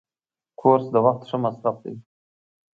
کورس 0.59 0.85
د 0.93 0.95
وخت 1.05 1.21
ښه 1.29 1.37
مصرف 1.43 1.75
دی. 1.83 1.95